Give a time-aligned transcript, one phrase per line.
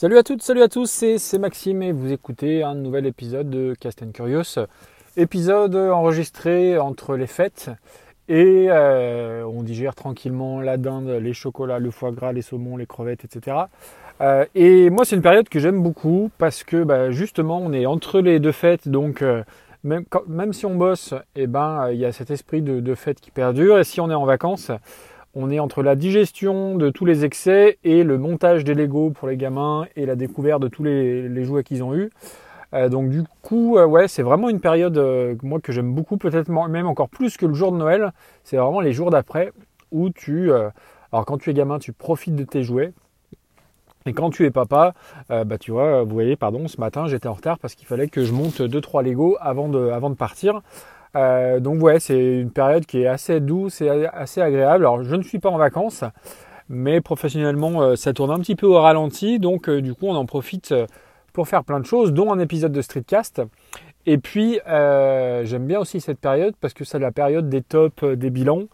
[0.00, 3.74] Salut à toutes, salut à tous, c'est Maxime et vous écoutez un nouvel épisode de
[3.78, 4.58] Cast and Curious.
[5.18, 7.70] Épisode enregistré entre les fêtes
[8.26, 12.86] et euh, on digère tranquillement la dinde, les chocolats, le foie gras, les saumons, les
[12.86, 13.58] crevettes, etc.
[14.22, 17.84] Euh, et moi c'est une période que j'aime beaucoup parce que bah, justement on est
[17.84, 19.44] entre les deux fêtes donc euh,
[19.84, 23.20] même, même, si on bosse, eh ben il y a cet esprit de, de fête
[23.20, 24.70] qui perdure et si on est en vacances,
[25.34, 29.28] on est entre la digestion de tous les excès et le montage des Lego pour
[29.28, 32.10] les gamins et la découverte de tous les, jouets qu'ils ont eus.
[32.74, 36.16] Euh, donc du coup, euh, ouais, c'est vraiment une période euh, moi que j'aime beaucoup,
[36.16, 38.12] peut-être même encore plus que le jour de Noël.
[38.44, 39.52] C'est vraiment les jours d'après
[39.92, 42.92] où tu, alors quand tu es gamin, tu profites de tes jouets.
[44.06, 44.94] Et quand tu es papa,
[45.28, 48.24] bah tu vois, vous voyez, pardon, ce matin j'étais en retard parce qu'il fallait que
[48.24, 50.62] je monte 2-3 Lego avant de, avant de partir.
[51.16, 54.84] Euh, donc ouais, c'est une période qui est assez douce et assez agréable.
[54.84, 56.04] Alors je ne suis pas en vacances,
[56.68, 60.14] mais professionnellement euh, ça tourne un petit peu au ralenti, donc euh, du coup on
[60.14, 60.74] en profite
[61.32, 63.42] pour faire plein de choses, dont un épisode de Streetcast.
[64.06, 68.30] Et puis j'aime bien aussi cette période parce que c'est la période des tops, des
[68.30, 68.64] bilans.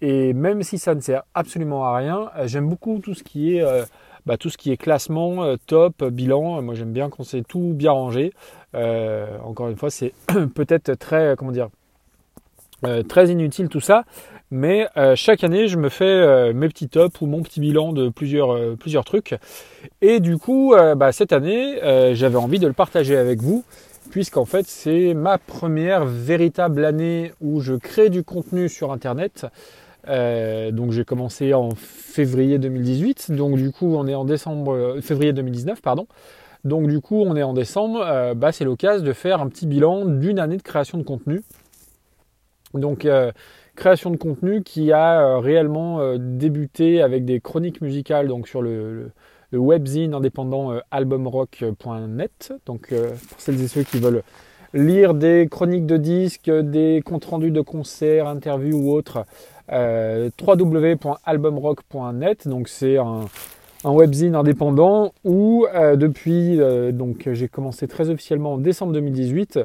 [0.00, 3.64] Et même si ça ne sert absolument à rien, j'aime beaucoup tout ce qui est
[4.26, 6.62] bah, tout ce qui est classement, euh, top, bilan.
[6.62, 8.32] Moi, j'aime bien quand c'est tout bien rangé.
[8.74, 10.12] Euh, encore une fois, c'est
[10.54, 11.68] peut-être très, comment dire,
[12.84, 14.04] euh, très inutile tout ça.
[14.50, 14.86] Mais
[15.16, 19.04] chaque année, je me fais mes petits tops ou mon petit bilan de plusieurs, plusieurs
[19.04, 19.34] trucs.
[20.00, 21.80] Et du coup, bah, cette année,
[22.14, 23.64] j'avais envie de le partager avec vous
[24.10, 29.46] puisqu'en fait c'est ma première véritable année où je crée du contenu sur Internet.
[30.08, 35.00] Euh, donc j'ai commencé en février 2018, donc du coup on est en décembre, euh,
[35.00, 36.06] février 2019 pardon.
[36.64, 39.66] Donc du coup on est en décembre, euh, bah, c'est l'occasion de faire un petit
[39.66, 41.42] bilan d'une année de création de contenu.
[42.74, 43.06] Donc
[43.76, 49.12] création de contenu qui a réellement débuté avec des chroniques musicales donc sur le,
[49.52, 52.52] webzine indépendant albumrock.net.
[52.66, 54.24] Donc pour celles et ceux qui veulent
[54.74, 59.24] lire des chroniques de disques, des comptes rendus de concerts, interviews ou autres,
[59.72, 62.46] euh, www.albumrock.net.
[62.48, 63.24] Donc c'est un,
[63.84, 69.60] webzine indépendant où euh, depuis, euh, donc j'ai commencé très officiellement en décembre 2018,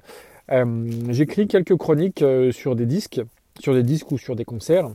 [0.52, 3.22] euh, j'écris quelques chroniques sur des disques,
[3.60, 4.90] sur des disques ou sur des concerts.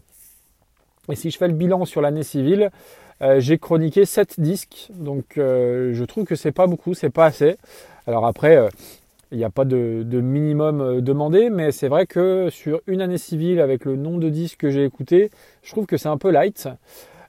[1.11, 2.71] Et si je fais le bilan sur l'année civile,
[3.39, 7.57] j'ai chroniqué 7 disques, donc je trouve que c'est pas beaucoup, c'est pas assez.
[8.07, 8.69] Alors après,
[9.35, 13.19] il n'y a pas de, minimum euh, demandé, mais c'est vrai que sur une année
[13.19, 15.31] civile, avec le nombre de disques que j'ai écoutés,
[15.63, 16.69] je trouve que c'est un peu light.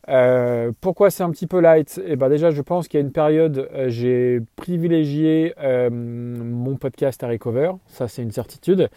[0.08, 2.00] Euh, pourquoi c'est un petit peu light?
[2.06, 5.56] Eh ben déjà, je pense qu'il y a une période, euh, j'ai privilégié
[5.92, 8.88] mon podcast à Recover, ça c'est une certitude.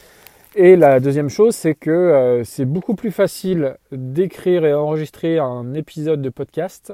[0.55, 6.21] Et la deuxième chose, c'est que c'est beaucoup plus facile d'écrire et enregistrer un épisode
[6.21, 6.93] de podcast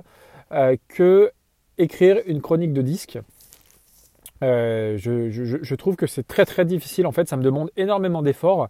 [0.88, 1.30] que
[1.78, 3.18] écrire une chronique de disque.
[4.42, 7.06] Euh, je, trouve que c'est très très difficile.
[7.06, 8.68] En fait, ça me demande énormément d'efforts.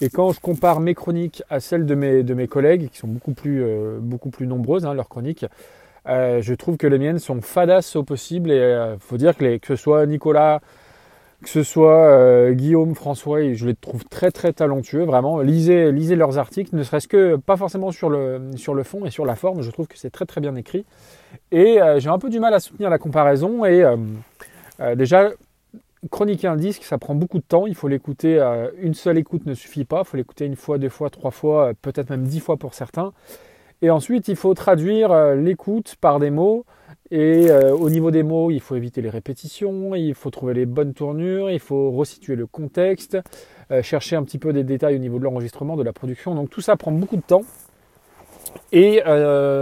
[0.00, 3.08] Et quand je compare mes chroniques à celles de mes, de mes collègues, qui sont
[3.08, 5.46] beaucoup plus, euh, beaucoup plus nombreuses, hein, leurs chroniques,
[6.08, 8.50] euh, je trouve que les miennes sont fadas au possible.
[8.50, 10.60] Et il faut dire que, que ce soit Nicolas,
[11.42, 15.04] que ce soit Guillaume, François, je les trouve très très talentueux.
[15.04, 19.04] Vraiment, lisez, lisez leurs articles, ne serait-ce que pas forcément sur le, sur le fond
[19.06, 19.62] et sur la forme.
[19.62, 20.84] Je trouve que c'est très très bien écrit.
[21.52, 23.64] Et j'ai un peu du mal à soutenir la comparaison.
[23.64, 23.84] Et
[24.96, 25.30] déjà,
[26.10, 27.66] chroniquer un disque, ça prend beaucoup de temps.
[27.66, 28.38] Il faut l'écouter.
[28.38, 30.02] Euh, une seule écoute ne suffit pas.
[30.04, 32.74] Il faut l'écouter une fois, deux fois, trois fois, euh, peut-être même dix fois pour
[32.74, 33.12] certains.
[33.82, 36.64] Et ensuite, il faut traduire l'écoute par des mots.
[37.10, 40.94] Et au niveau des mots, il faut éviter les répétitions, il faut trouver les bonnes
[40.94, 43.18] tournures, il faut resituer le contexte,
[43.82, 46.34] chercher un petit peu des détails au niveau de l'enregistrement, de la production.
[46.34, 47.42] Donc tout ça prend beaucoup de temps.
[48.72, 49.02] Et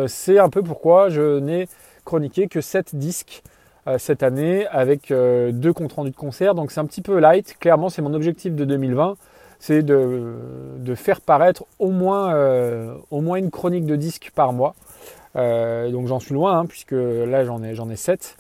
[0.07, 1.67] c'est un peu pourquoi je n'ai
[2.05, 3.54] chroniqué que 7 disques euh,
[3.99, 6.55] cette année avec euh, deux comptes rendus de concert.
[6.55, 7.57] Donc c'est un petit peu light.
[7.59, 9.17] Clairement, c'est mon objectif de 2020.
[9.59, 10.35] C'est de,
[10.95, 14.75] faire paraître au moins, euh, au moins une chronique de disques par mois.
[15.35, 18.37] donc j'en suis loin, hein, puisque là j'en ai, j'en ai 7.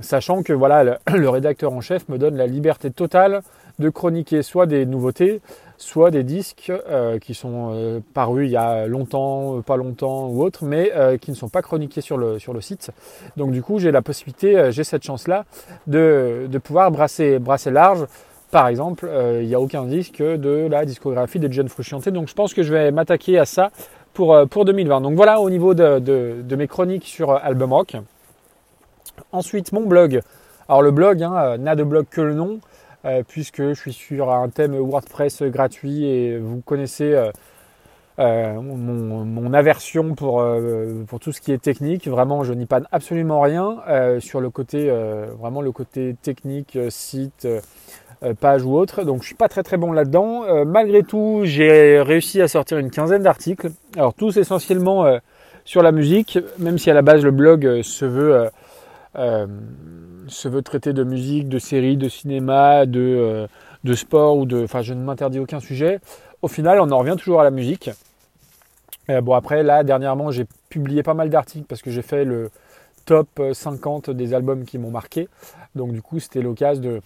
[0.00, 3.42] sachant que voilà, le, le, rédacteur en chef me donne la liberté totale
[3.78, 5.42] de chroniquer soit des nouveautés,
[5.80, 10.28] soit des disques euh, qui sont euh, parus il y a longtemps, euh, pas longtemps
[10.28, 12.90] ou autre, mais qui ne sont pas chroniqués sur le, sur le site.
[13.36, 15.44] Donc du coup, j'ai la possibilité, j'ai cette chance-là
[15.86, 18.06] de, de pouvoir brasser, brasser large.
[18.50, 19.08] Par exemple,
[19.40, 22.08] il n'y a aucun disque de la discographie de John Frusciante.
[22.08, 23.70] Donc je pense que je vais m'attaquer à ça
[24.12, 25.00] pour, pour 2020.
[25.00, 27.96] Donc voilà au niveau de, de, de mes chroniques sur Album Rock.
[29.32, 30.20] Ensuite, mon blog.
[30.68, 32.60] Alors le blog hein, n'a de blog que le nom.
[33.06, 37.14] Euh, puisque je suis sur un thème WordPress gratuit et vous connaissez
[38.18, 40.44] euh, mon, aversion pour,
[41.06, 42.08] pour tout ce qui est technique.
[42.08, 43.78] Vraiment, je n'y panne absolument rien
[44.20, 44.90] sur le côté,
[45.38, 47.48] vraiment le côté technique, site,
[48.38, 49.04] page ou autre.
[49.04, 50.64] Donc, je suis pas très très bon là-dedans.
[50.66, 53.70] malgré tout, j'ai réussi à sortir une quinzaine d'articles.
[53.96, 55.06] Alors, tous essentiellement
[55.64, 58.50] sur la musique, même si à la base le blog se veut
[59.14, 63.46] se veut traiter de musique, de séries, de cinéma, de, euh,
[63.84, 64.64] de sport ou de.
[64.64, 66.00] Enfin, je ne m'interdis aucun sujet.
[66.42, 67.90] Au final, on en revient toujours à la musique.
[69.10, 72.50] Euh, bon, après, là, dernièrement, j'ai publié pas mal d'articles parce que j'ai fait le
[73.04, 75.28] top 50 des albums qui m'ont marqué.
[75.74, 77.00] Donc, du coup, c'était l'occasion de,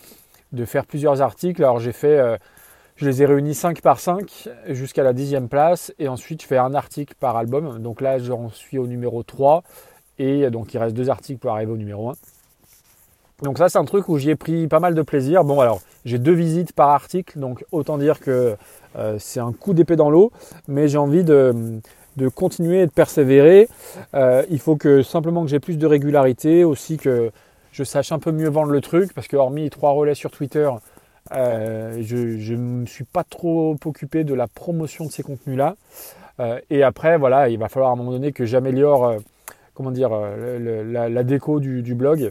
[0.52, 1.62] de, faire plusieurs articles.
[1.62, 2.18] Alors, j'ai fait.
[2.18, 2.36] Euh,
[2.96, 6.58] je les ai réunis 5 par 5 jusqu'à la dixième place et ensuite je fais
[6.58, 7.80] un article par album.
[7.80, 9.64] Donc là j'en suis au numéro 3
[10.18, 12.14] et donc il reste deux articles pour arriver au numéro 1.
[13.42, 15.44] Donc ça c'est un truc où j'y ai pris pas mal de plaisir.
[15.44, 18.56] Bon alors j'ai deux visites par article, donc autant dire que
[18.96, 20.32] euh, c'est un coup d'épée dans l'eau,
[20.68, 21.80] mais j'ai envie de,
[22.34, 23.68] continuer et de persévérer.
[24.14, 27.30] Euh, il faut que simplement que j'ai plus de régularité, aussi que
[27.72, 30.70] je sache un peu mieux vendre le truc, parce que hormis trois relais sur Twitter,
[31.32, 35.74] euh, je ne me suis pas trop occupé de la promotion de ces contenus-là.
[36.70, 39.16] et après, voilà, il va falloir à un moment donné que j'améliore
[39.74, 42.30] comment dire, la, déco du blog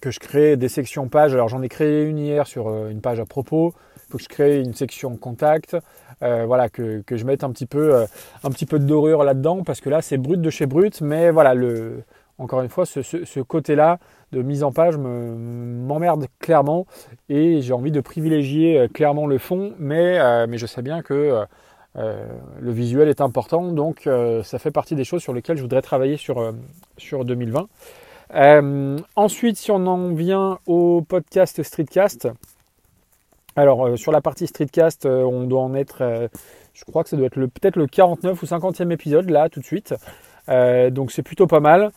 [0.00, 1.34] que je crée des sections pages.
[1.34, 3.74] Alors j'en ai créé une hier sur euh, une page à propos.
[3.96, 5.76] Il faut que je crée une section contact.
[6.22, 8.06] Euh, voilà, que, je mette un petit peu, euh,
[8.44, 11.00] un petit peu de dorure là-dedans parce que là c'est brut de chez brut.
[11.00, 12.04] Mais voilà, le,
[12.38, 13.98] encore une fois, ce, côté-là
[14.32, 16.86] de mise en page m'emmerde clairement
[17.28, 19.74] et j'ai envie de privilégier clairement le fond.
[19.78, 21.44] Mais, mais je sais bien que
[21.94, 23.72] le visuel est important.
[23.72, 24.08] Donc
[24.42, 26.54] ça fait partie des choses sur lesquelles je voudrais travailler sur,
[26.98, 27.68] sur 2020.
[28.34, 32.28] Euh, ensuite, si on en vient au podcast Streetcast,
[33.56, 36.28] alors euh, sur la partie Streetcast, euh, on doit en être,
[36.72, 39.64] je crois que ça doit être peut-être le 49 ou 50e épisode là tout de
[39.64, 39.94] suite.
[40.48, 41.90] donc c'est plutôt pas mal.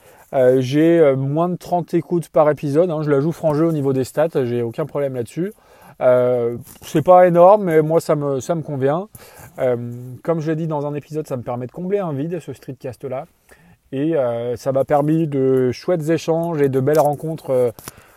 [0.60, 4.04] j'ai moins de 30 écoutes par épisode, hein, je la joue franc au niveau des
[4.04, 5.54] stats, j'ai aucun problème là-dessus.
[6.00, 9.08] C'est pas énorme, mais moi ça me, ça me convient.
[10.24, 12.54] comme je l'ai dit dans un épisode, ça me permet de combler un vide, ce
[12.54, 13.26] streetcast là.
[13.92, 17.72] Et euh, ça m'a permis de chouettes échanges et de belles rencontres euh,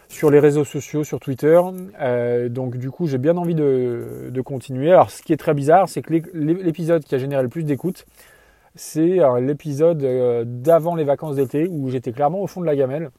[0.09, 1.61] sur les réseaux sociaux, sur Twitter.
[2.01, 4.91] Euh, donc du coup, j'ai bien envie de, continuer.
[4.91, 8.07] Alors ce qui est très bizarre, c'est que l'épisode qui a généré le plus d'écoute,
[8.75, 9.99] c'est l'épisode
[10.63, 13.11] d'avant les vacances d'été où j'étais clairement au fond de la gamelle,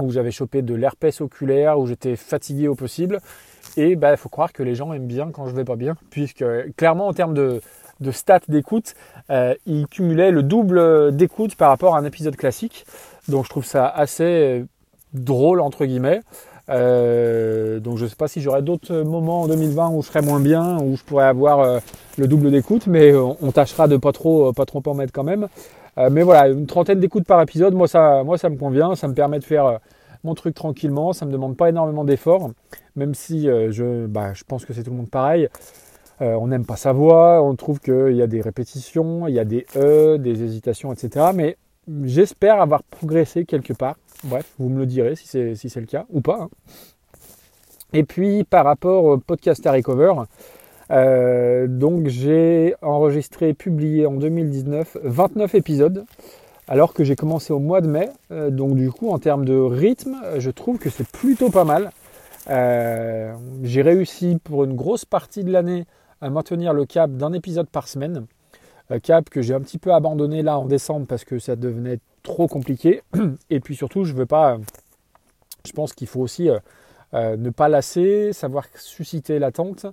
[0.00, 3.20] où j'avais chopé de l'herpès oculaire, où j'étais fatigué au possible.
[3.76, 5.96] Et il bah, faut croire que les gens aiment bien quand je vais pas bien,
[6.10, 6.44] puisque
[6.76, 7.60] clairement en termes de,
[8.00, 8.94] de stats d'écoute,
[9.30, 12.86] euh, il cumulait le double d'écoute par rapport à un épisode classique.
[13.28, 14.64] Donc je trouve ça assez
[15.12, 16.20] drôle entre guillemets.
[16.70, 20.20] Euh, donc je ne sais pas si j'aurai d'autres moments en 2020 où je serai
[20.20, 21.78] moins bien, où je pourrais avoir euh,
[22.18, 25.48] le double d'écoute, mais on, tâchera de pas trop, pas trop en mettre quand même.
[26.10, 29.44] Mais voilà, une trentaine d'écoutes par épisode, moi ça, me convient, ça me permet de
[29.44, 29.80] faire
[30.24, 32.50] mon truc tranquillement, ça me demande pas énormément d'efforts,
[32.96, 35.48] même si je, bah, je pense que c'est tout le monde pareil.
[36.20, 39.38] Euh, on n'aime pas sa voix, on trouve qu'il y a des répétitions, il y
[39.38, 41.26] a des E, des hésitations, etc.
[41.32, 41.56] Mais
[42.02, 43.96] j'espère avoir progressé quelque part.
[44.24, 46.40] Bref, vous me le direz si c'est le cas ou pas.
[46.42, 46.48] Hein.
[47.92, 50.12] Et puis par rapport au podcast à Recover,
[50.90, 56.04] euh, donc j'ai enregistré, publié en 2019 29 épisodes,
[56.66, 58.08] alors que j'ai commencé au mois de mai.
[58.30, 61.90] Euh, donc du coup, en termes de rythme, je trouve que c'est plutôt pas mal.
[63.62, 65.84] j'ai réussi pour une grosse partie de l'année
[66.20, 68.26] à maintenir le cap d'un épisode par semaine.
[68.90, 71.98] Euh, cap que j'ai un petit peu abandonné là en décembre parce que ça devenait
[72.22, 73.02] trop compliqué.
[73.50, 74.58] Et puis surtout, je veux pas.
[75.66, 76.58] Je pense qu'il faut aussi euh,
[77.14, 79.86] euh, ne pas lasser, savoir susciter l'attente.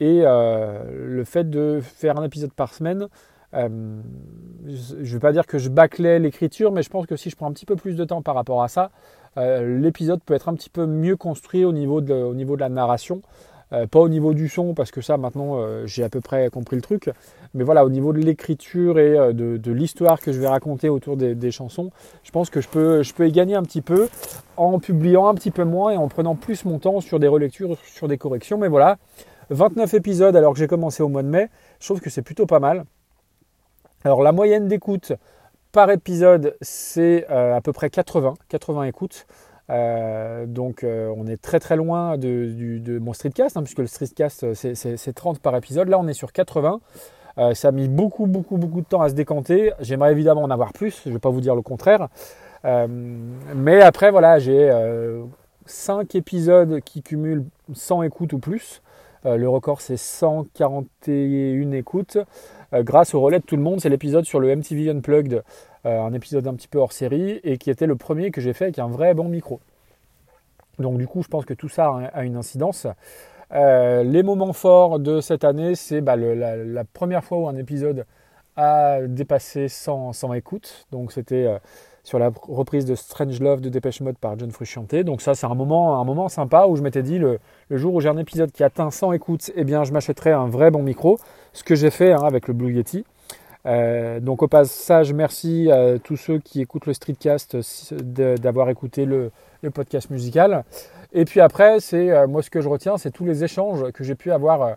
[0.00, 3.06] Et le fait de faire un épisode par semaine,
[3.52, 7.36] je ne veux pas dire que je bâclais l'écriture, mais je pense que si je
[7.36, 8.90] prends un petit peu plus de temps par rapport à ça,
[9.36, 12.68] l'épisode peut être un petit peu mieux construit au niveau de, au niveau de la
[12.68, 13.22] narration.
[13.74, 16.48] Euh, pas au niveau du son, parce que ça, maintenant, euh, j'ai à peu près
[16.50, 17.10] compris le truc.
[17.54, 21.16] Mais voilà, au niveau de l'écriture et euh, de, l'histoire que je vais raconter autour
[21.16, 21.90] des, chansons,
[22.22, 24.08] je pense que je peux, je peux y gagner un petit peu
[24.56, 27.76] en publiant un petit peu moins et en prenant plus mon temps sur des relectures,
[27.84, 28.58] sur des corrections.
[28.58, 28.98] Mais voilà,
[29.50, 31.48] 29 épisodes alors que j'ai commencé au mois de mai,
[31.80, 32.84] je trouve que c'est plutôt pas mal.
[34.04, 35.12] Alors la moyenne d'écoute
[35.72, 39.26] par épisode, c'est à peu près 80, 80 écoutes.
[39.70, 44.44] Euh, donc euh, on est très très loin de, mon streetcast, hein, puisque le streetcast
[44.44, 45.88] euh, c'est 30 par épisode.
[45.88, 46.80] Là on est sur 80.
[47.54, 49.72] ça a mis beaucoup beaucoup beaucoup de temps à se décanter.
[49.80, 52.08] J'aimerais évidemment en avoir plus, je ne vais pas vous dire le contraire.
[52.64, 54.70] mais après voilà, j'ai
[55.66, 58.82] 5 épisodes qui cumulent 100 écoutes ou plus.
[59.24, 62.18] Le record c'est 141 écoutes.
[62.72, 65.42] grâce au relais de tout le monde, c'est l'épisode sur le MTV Unplugged,
[65.84, 68.64] un épisode un petit peu hors série, et qui était le premier que j'ai fait
[68.64, 69.60] avec un vrai bon micro.
[70.78, 72.86] Donc du coup, je pense que tout ça a une incidence.
[73.52, 78.06] les moments forts de cette année, c'est bah, la, première fois où un épisode
[78.56, 80.86] a dépassé 100, 100 écoutes.
[80.90, 81.48] Donc c'était
[82.04, 84.94] sur la reprise de Strange Love de Dépêche Mode par John Frusciante.
[84.96, 88.00] Donc ça, c'est un moment, un moment sympa où je m'étais dit, le, jour où
[88.00, 91.18] j'ai un épisode qui atteint 100 écoutes, eh bien, je m'achèterai un vrai bon micro,
[91.54, 93.04] ce que j'ai fait hein, avec le Blue Yeti.
[93.66, 97.56] Euh, donc au passage, merci à tous ceux qui écoutent le streetcast
[98.02, 99.32] d'avoir écouté le,
[99.72, 100.64] podcast musical.
[101.14, 104.04] Et puis après, c'est euh, moi ce que je retiens, c'est tous les échanges que
[104.04, 104.74] j'ai pu avoir euh,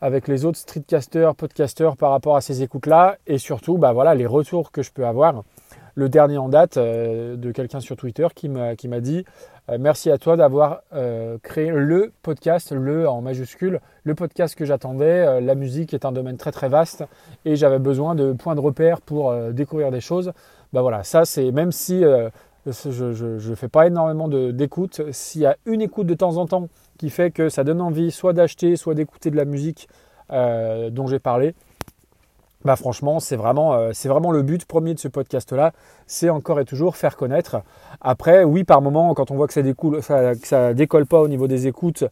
[0.00, 4.26] avec les autres streetcasters, podcasters par rapport à ces écoutes-là, et surtout, bah voilà, les
[4.26, 5.44] retours que je peux avoir
[5.98, 9.24] le dernier en date euh, de quelqu'un sur Twitter qui m'a, dit
[9.68, 14.64] euh, merci à toi d'avoir euh, créé le podcast, le en majuscule, le podcast que
[14.64, 15.40] j'attendais.
[15.40, 17.04] la musique est un domaine très très vaste
[17.44, 20.32] et j'avais besoin de points de repère pour découvrir des choses.
[20.72, 22.04] Bah voilà, ça c'est même si
[22.64, 26.68] je ne fais pas énormément d'écoute, s'il y a une écoute de temps en temps
[26.96, 29.88] qui fait que ça donne envie soit d'acheter, soit d'écouter de la musique
[30.30, 31.54] dont j'ai parlé,
[32.68, 35.72] bah franchement, c'est vraiment, euh, c'est vraiment le but premier de ce podcast-là,
[36.06, 37.62] c'est encore et toujours faire connaître.
[38.02, 41.46] Après, oui, par moment, quand on voit que ça découle, ça, décolle pas au niveau
[41.46, 42.04] des écoutes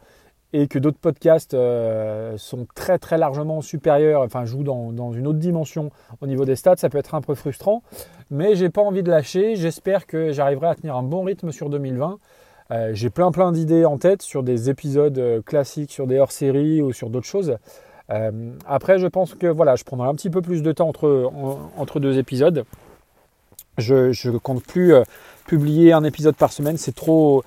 [0.55, 5.27] et que d'autres podcasts euh, sont très très largement supérieurs, enfin jouent dans, dans, une
[5.27, 5.91] autre dimension
[6.23, 7.83] au niveau des stats, ça peut être un peu frustrant.
[8.31, 9.57] Mais j'ai pas envie de lâcher.
[9.57, 12.19] J'espère que j'arriverai à tenir un bon rythme sur 2020.
[12.71, 16.95] Euh, j'ai plein plein d'idées en tête sur des épisodes classiques, sur des hors-séries ou
[16.95, 17.59] sur d'autres choses.
[18.11, 21.31] Euh, après, je pense que voilà, je prendrai un petit peu plus de temps entre,
[21.77, 22.65] entre deux épisodes.
[23.79, 25.03] Je ne compte plus euh,
[25.47, 27.45] publier un épisode par semaine, c'est trop,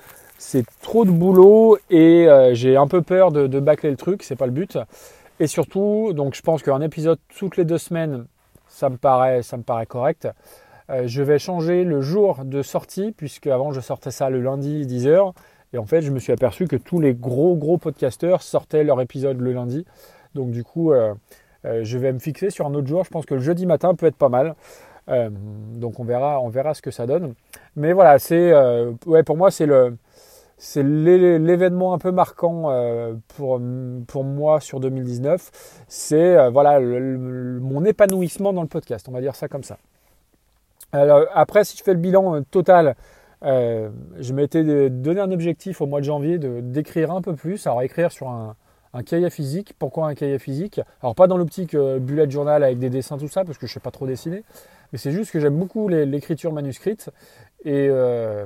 [0.82, 4.36] trop de boulot et euh, j'ai un peu peur de, de bâcler le truc, c'est
[4.36, 4.78] pas le but.
[5.39, 8.25] Et surtout, donc je pense qu'un épisode toutes les deux semaines,
[8.68, 10.28] ça me paraît, ça me paraît correct.
[11.06, 15.34] je vais changer le jour de sortie, puisque avant je sortais ça le lundi 10h.
[15.74, 19.01] Et en fait, je me suis aperçu que tous les gros gros podcasteurs sortaient leur
[19.01, 19.86] épisode le lundi.
[20.36, 21.13] Donc du coup, euh,
[21.65, 23.03] euh, je vais me fixer sur un autre jour.
[23.03, 24.55] Je pense que le jeudi matin peut être pas mal.
[25.09, 25.29] Euh,
[25.75, 27.33] donc on verra, on verra ce que ça donne.
[27.75, 28.53] Mais voilà, c'est
[29.05, 29.98] ouais, pour moi c'est le
[30.62, 32.63] c'est l'événement un peu marquant
[33.38, 33.62] pour,
[34.07, 35.83] pour moi sur 2019.
[35.88, 39.77] C'est voilà mon épanouissement dans le podcast, on va dire ça comme ça.
[40.91, 42.95] Alors, après, si je fais le bilan total,
[43.41, 47.65] je m'étais donné un objectif au mois de janvier d'écrire un peu plus.
[47.65, 48.57] Alors écrire sur un,
[48.93, 49.74] un cahier physique.
[49.77, 50.81] Pourquoi un cahier physique?
[51.01, 53.74] Alors pas dans l'optique euh, bullet journal avec des dessins tout ça, parce que je
[53.74, 54.43] sais pas trop dessiner,
[54.91, 57.10] mais c'est juste que j'aime beaucoup l'écriture manuscrite.
[57.65, 58.46] Et euh,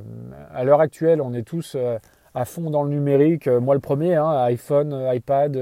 [0.53, 1.97] à l'heure actuelle, on est tous euh,
[2.33, 3.47] à fond dans le numérique.
[3.47, 5.57] Moi le premier, hein, iPhone, iPad,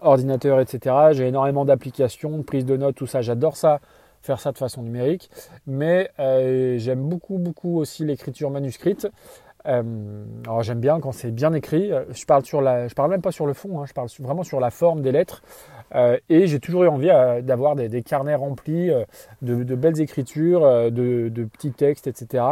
[0.00, 0.94] ordinateur, etc.
[1.12, 3.22] J'ai énormément d'applications, de prise de notes, tout ça.
[3.22, 3.80] J'adore ça
[4.22, 5.30] faire ça de façon numérique,
[5.66, 6.10] mais
[6.78, 9.08] j'aime beaucoup beaucoup aussi l'écriture manuscrite.
[9.66, 9.82] Euh,
[10.44, 11.90] alors j'aime bien quand c'est bien écrit.
[12.10, 12.44] Je parle
[12.94, 13.80] parle même pas sur le fond.
[13.80, 15.42] Hein, je parle vraiment sur la forme des lettres.
[15.94, 18.90] Euh, et j'ai toujours eu envie euh, d'avoir des, carnets remplis
[19.42, 22.44] de, belles écritures, de, petits textes, etc.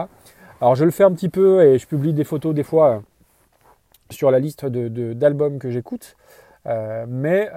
[0.60, 3.02] Alors je le fais un petit peu et je publie des photos des fois
[4.10, 6.16] sur la liste d'albums que j'écoute.
[7.08, 7.48] mais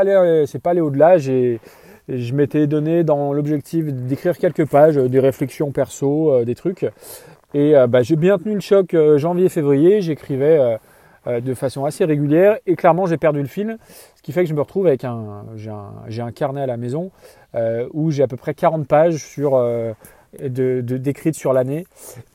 [0.00, 1.18] aller, c'est pas aller au-delà.
[1.18, 1.60] J'ai
[2.06, 6.86] je m'étais donné dans l'objectif d'écrire quelques pages, des réflexions perso, des trucs.
[7.54, 10.78] Et euh, bah, j'ai bien tenu le choc euh, janvier-février, j'écrivais
[11.26, 12.58] euh, de façon assez régulière.
[12.66, 13.78] Et clairement j'ai perdu le fil,
[14.16, 17.10] ce qui fait que je me retrouve avec un, j'ai un, carnet à la maison
[17.94, 19.52] où j'ai à peu près 40 pages sur
[20.38, 21.86] de, décrites sur l'année.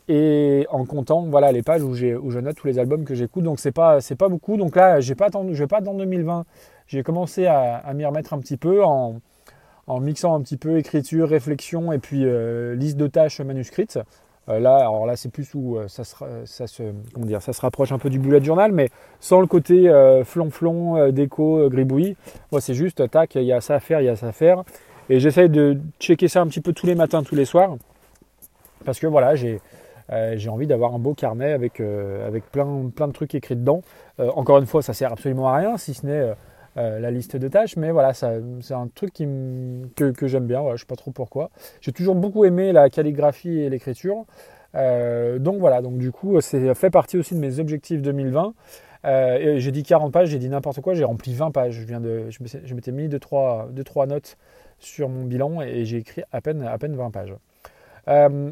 [0.08, 3.44] Et en comptant voilà les pages où, où je note tous les albums que j'écoute.
[3.44, 4.58] Donc c'est pas c'est pas beaucoup.
[4.58, 6.46] Donc là j'ai pas attendu je vais pas attendre 2020
[6.88, 9.20] j'ai commencé à, m'y remettre un petit peu en,
[9.86, 12.26] en mixant un petit peu écriture réflexion et puis
[12.76, 14.00] liste de tâches manuscrites
[14.58, 16.16] là, alors là, c'est plus où euh, ça, se,
[16.46, 18.90] ça, se, rapproche un peu du bullet journal, mais
[19.20, 22.16] sans le côté euh, flonflon, déco, gribouille.
[22.52, 24.32] Moi, c'est juste, tac, il y a ça à faire, il y a ça à
[24.32, 24.64] faire.
[25.10, 27.76] Et j'essaye de checker ça un petit peu tous les matins, tous les soirs.
[28.86, 29.60] Parce que voilà, j'ai
[30.50, 31.82] envie d'avoir un beau carnet avec,
[32.52, 33.82] plein de trucs écrits dedans.
[34.18, 36.34] encore une fois, ça sert absolument à rien, si ce n'est
[36.80, 39.28] euh, la liste de tâches, mais voilà, c'est un truc qui
[39.98, 41.50] que, que j'aime bien, je sais pas trop pourquoi.
[41.82, 44.26] J'ai toujours beaucoup aimé la calligraphie et l'écriture.
[44.76, 48.54] Euh, donc voilà, donc du coup, c'est fait partie aussi de mes objectifs 2020.
[49.06, 51.74] Euh, j'ai dit 40 pages, j'ai dit n'importe quoi, j'ai rempli 20 pages.
[51.74, 54.38] Je, viens de, je m'étais mis 2-3 notes
[54.80, 57.34] sur mon bilan et, j'ai écrit à peine, à peine 20 pages.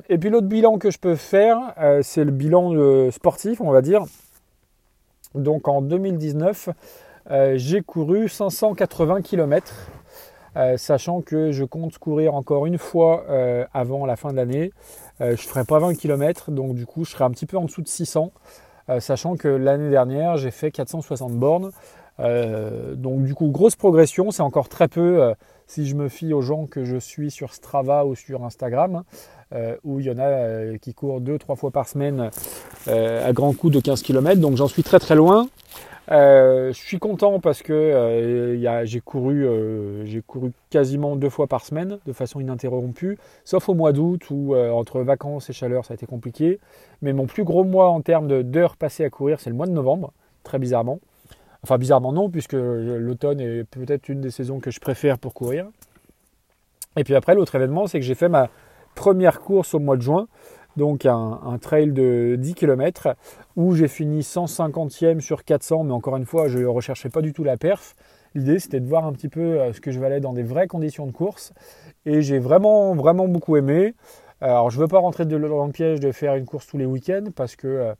[0.09, 1.57] et puis l'autre bilan que je peux faire,
[2.01, 4.03] c'est le bilan sportif, on va dire.
[5.33, 6.69] Donc en 2019,
[7.55, 9.73] j'ai couru 580 km,
[10.77, 13.25] sachant que je compte courir encore une fois
[13.73, 14.71] avant la fin de l'année.
[15.19, 17.65] je ne ferai pas 20 km, donc du coup je serai un petit peu en
[17.65, 18.31] dessous de 600,
[18.99, 21.71] sachant que l'année dernière j'ai fait 460 bornes.
[22.19, 25.33] donc du coup grosse progression, c'est encore très peu
[25.67, 29.03] si je me fie aux gens que je suis sur Strava ou sur Instagram,
[29.53, 32.31] euh, où il y en a euh, qui courent deux, trois fois par semaine
[32.87, 35.47] euh, à grands coups de 15 km, donc j'en suis très très loin.
[36.09, 39.47] Je suis content parce que j'ai couru,
[40.05, 44.55] j'ai couru quasiment deux fois par semaine de façon ininterrompue, sauf au mois d'août où
[44.55, 46.59] entre vacances et chaleur ça a été compliqué.
[47.01, 49.71] Mais mon plus gros mois en termes d'heures passées à courir, c'est le mois de
[49.71, 50.99] novembre, très bizarrement.
[51.63, 55.67] Enfin, bizarrement non, puisque l'automne est peut-être une des saisons que je préfère pour courir.
[56.95, 58.49] Et puis après, l'autre événement, c'est que j'ai fait ma
[58.95, 60.27] première course au mois de juin,
[60.77, 63.15] donc un, trail de 10 km,
[63.55, 67.33] où j'ai fini 150e sur 400, mais encore une fois, je ne recherchais pas du
[67.33, 67.95] tout la perf.
[68.35, 70.67] L'idée, c'était de voir un petit peu euh, ce que je valais dans des vraies
[70.67, 71.53] conditions de course.
[72.05, 73.95] Et j'ai vraiment, vraiment beaucoup aimé.
[74.39, 76.85] Alors, je ne veux pas rentrer dans le piège de faire une course tous les
[76.85, 77.93] week-ends, parce que euh,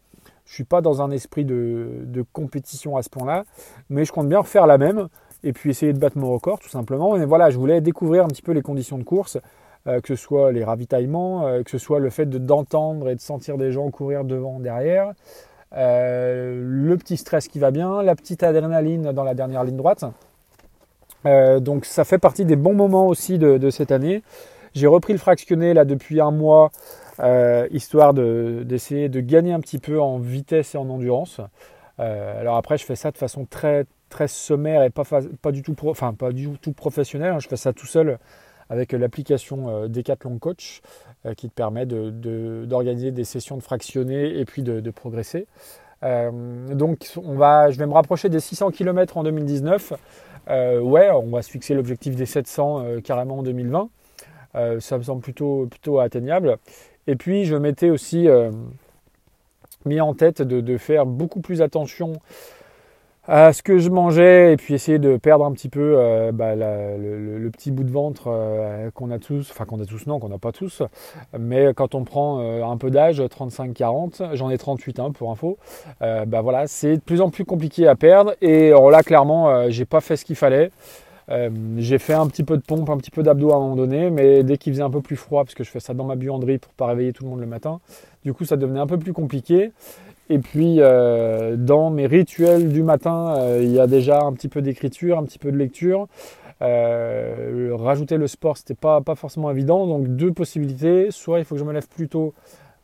[0.48, 3.44] je ne suis pas dans un esprit de, compétition à ce point-là,
[3.90, 5.08] mais je compte bien refaire la même
[5.44, 7.18] et puis essayer de battre mon record tout simplement.
[7.18, 9.38] Et voilà, je voulais découvrir un petit peu les conditions de course,
[9.88, 13.22] euh, que ce soit les ravitaillements, euh, que ce soit le fait d'entendre et de
[13.22, 15.14] sentir des gens courir devant, derrière,
[15.76, 20.04] euh, le petit stress qui va bien, la petite adrénaline dans la dernière ligne droite.
[21.26, 24.24] donc ça fait partie des bons moments aussi de, cette année.
[24.74, 26.70] J'ai repris le fractionné là depuis un mois
[27.72, 31.42] histoire d'essayer de, gagner un petit peu en vitesse et en endurance.
[31.98, 36.14] Alors après, je fais ça de façon très, très sommaire et pas, du, tout enfin,
[36.14, 37.34] pas du tout professionnelle.
[37.34, 37.40] Hein.
[37.40, 38.20] Je fais ça tout seul
[38.70, 40.82] avec l'application euh, Decathlon Coach
[41.36, 45.46] qui te permet d'organiser de, des sessions de fractionner et puis de, progresser.
[46.02, 49.94] donc on va, je vais me rapprocher des 600 km en 2019.
[50.48, 53.90] ouais, on va se fixer l'objectif des 700 carrément en 2020.
[54.80, 56.60] ça me semble plutôt, plutôt atteignable.
[57.08, 58.52] Et puis je m'étais aussi euh,
[59.86, 62.14] mis en tête de, faire beaucoup plus attention
[63.28, 67.50] ce que je mangeais et puis essayer de perdre un petit peu euh, bah, le,
[67.52, 70.38] petit bout de ventre euh, qu'on a tous, enfin qu'on a tous non, qu'on n'a
[70.38, 70.82] pas tous,
[71.38, 75.58] mais quand on prend un peu d'âge, 35-40, j'en ai 38 hein, pour info,
[76.02, 80.02] bah voilà, c'est de plus en plus compliqué à perdre et là clairement j'ai pas
[80.02, 80.72] fait ce qu'il fallait.
[81.30, 83.76] Euh, j'ai fait un petit peu de pompe, un petit peu d'abdos à un moment
[83.76, 86.06] donné, mais dès qu'il faisait un peu plus froid, parce que je fais ça dans
[86.06, 87.82] ma buanderie pour pas réveiller tout le monde le matin,
[88.24, 89.72] du coup ça devenait un peu plus compliqué.
[90.30, 94.50] Et puis euh, dans mes rituels du matin, euh, il y a déjà un petit
[94.50, 96.08] peu d'écriture, un petit peu de lecture.
[96.60, 99.88] rajouter le sport, c'était pas, pas forcément évident.
[99.88, 101.12] Donc deux possibilités.
[101.12, 102.34] Soit il faut que je me lève plus tôt,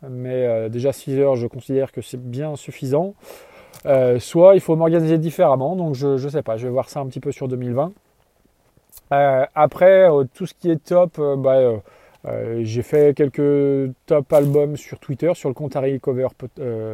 [0.07, 3.13] mais déjà 6 heures, je considère que c'est bien suffisant.
[4.19, 5.75] soit il faut m'organiser différemment.
[5.75, 7.91] Donc je ne sais pas, je vais voir ça un petit peu sur 2020.
[9.11, 11.19] Euh, après, euh, tout ce qui est top,
[12.25, 16.27] euh, j'ai fait quelques top albums sur Twitter, sur le compte Harry Cover,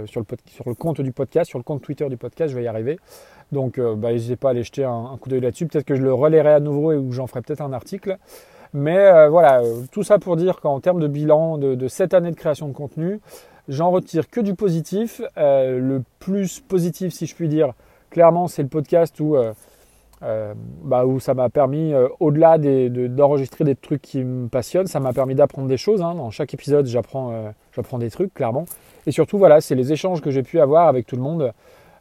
[0.05, 2.63] sur, le sur le compte du podcast, sur le compte Twitter du podcast, je vais
[2.63, 2.99] y arriver.
[3.51, 5.67] Donc bah, n'hésitez pas à aller jeter un, coup d'œil là-dessus.
[5.67, 8.17] Peut-être que je le relayerai à nouveau et où j'en ferai peut-être un article.
[8.73, 9.61] Mais voilà,
[9.91, 13.19] tout ça pour dire qu'en termes de bilan de, cette année de création de contenu,
[13.67, 15.21] j'en retire que du positif.
[15.37, 17.73] le plus positif, si je puis dire,
[18.11, 19.35] clairement, c'est le podcast où
[20.21, 20.53] euh,
[20.83, 25.13] bah, où ça m'a permis, euh, au-delà d'enregistrer des trucs qui me passionnent, ça m'a
[25.13, 26.01] permis d'apprendre des choses.
[26.01, 26.15] Hein.
[26.15, 28.65] Dans chaque épisode, j'apprends euh, j'apprends des trucs, clairement.
[29.05, 31.53] Et surtout, voilà, c'est les échanges que j'ai pu avoir avec tout le monde.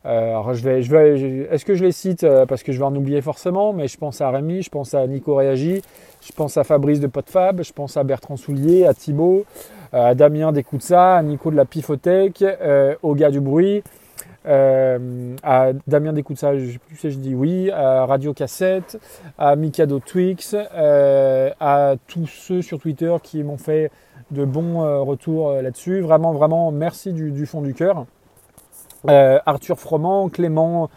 [0.05, 2.97] alors je vais, je vais, est-ce que je les cite parce que je vais en
[2.97, 5.83] oublier forcément, mais je pense à Rémi, je pense à Nico Réagi,
[6.21, 9.45] je pense à Fabrice de Podfab, je pense à Bertrand Soulier, à Thibaut,
[9.93, 12.45] à Damien Descoutsa, à Nico de la Pifothèque,
[13.03, 13.83] au gars du bruit,
[14.49, 18.99] euh, à Damien ça je sais, je dis oui, à Radio Cassette,
[19.37, 23.91] à Mikado Twix, euh, à tous ceux sur Twitter qui m'ont fait
[24.31, 26.01] de bons euh, retours là-dessus.
[26.01, 28.07] Vraiment, vraiment, merci du, fond du cœur.
[29.07, 30.91] Arthur Froment, Clément,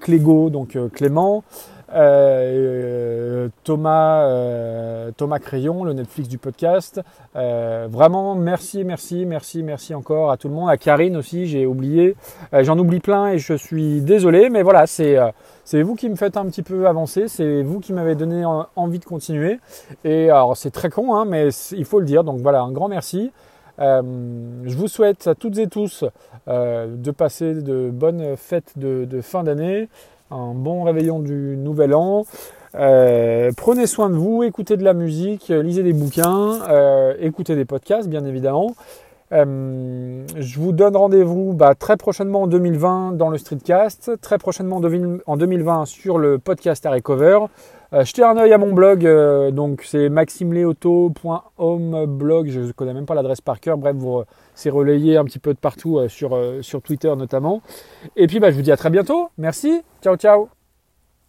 [0.00, 1.44] Clégo, donc Clément.
[1.92, 7.00] Euh, Thomas, euh, Thomas Crayon, le Netflix du podcast.
[7.36, 11.66] Euh, vraiment, merci, merci, merci, merci encore à tout le monde, à Karine aussi, j'ai
[11.66, 12.16] oublié.
[12.52, 16.46] J'en oublie plein et je suis désolé, mais voilà, c'est vous qui me faites un
[16.46, 18.44] petit peu avancer, c'est vous qui m'avez donné
[18.76, 19.58] envie de continuer.
[20.04, 22.24] Et alors, c'est très con, hein, mais il faut le dire.
[22.24, 23.32] Donc voilà, un grand merci.
[23.78, 26.04] je vous souhaite à toutes et tous
[26.46, 29.88] de passer de bonnes fêtes de fin d'année,
[30.30, 32.24] un bon réveillon du nouvel an.
[32.76, 37.64] Euh, prenez soin de vous, écoutez de la musique, lisez des bouquins, euh, écoutez des
[37.64, 38.74] podcasts bien évidemment.
[39.32, 44.80] Je vous donne rendez-vous bah, très prochainement en 2020 dans le Streetcast, très prochainement
[45.26, 47.40] en 2020 sur le podcast à Recover.
[47.92, 53.06] Euh, jetez un œil à mon blog, euh, donc c'est maximeleauto.homeblog, je ne connais même
[53.06, 53.96] pas l'adresse par cœur, bref,
[54.54, 57.62] c'est relayé un petit peu de partout sur, sur Twitter notamment.
[58.16, 60.59] Et puis bah, je vous dis à très bientôt, merci, ciao ciao